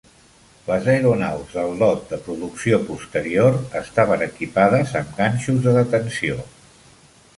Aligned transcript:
Les 0.69 0.87
aeronaus 0.93 1.51
del 1.57 1.75
lot 1.81 2.07
de 2.13 2.19
producció 2.29 2.79
posterior 2.87 3.59
estaven 3.83 4.25
equipades 4.29 4.95
amb 5.03 5.13
ganxos 5.21 5.61
de 5.67 5.77
detenció. 5.79 6.41